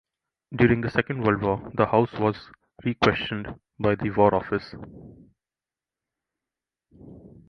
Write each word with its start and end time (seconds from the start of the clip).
During 0.55 0.81
the 0.81 0.89
Second 0.89 1.21
World 1.21 1.43
War 1.43 1.71
the 1.75 1.85
house 1.85 2.11
was 2.13 2.49
requisitioned 2.83 3.53
by 3.79 3.93
the 3.93 4.09
War 4.09 4.33
Office. 4.33 4.73